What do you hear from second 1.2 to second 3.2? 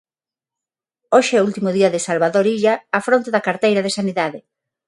é o último día de Salvador Illa á